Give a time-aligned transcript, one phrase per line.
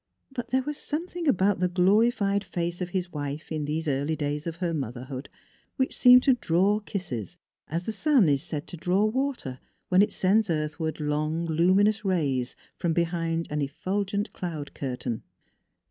[0.31, 4.47] But there was something about the glorified face of his wife in these early days
[4.47, 5.29] of her motherhood
[5.75, 9.59] which seemed to draw kisses as the sun is said to draw water,
[9.89, 15.21] when it sends earthward long, lumi nous rays from behind an effulgent cloud curtain.